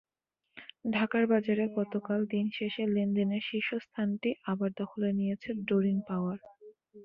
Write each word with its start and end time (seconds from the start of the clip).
ঢাকার 0.93 1.23
বাজারে 1.31 1.65
গতকাল 1.77 2.19
দিন 2.31 2.45
শেষে 2.57 2.83
লেনদেনের 2.93 3.43
শীর্ষ 3.49 3.69
স্থানটি 3.85 4.29
আবার 4.51 4.69
দখলে 4.81 5.09
নিয়েছে 5.19 5.49
ডরিন 5.67 5.99
পাওয়ার। 6.09 6.37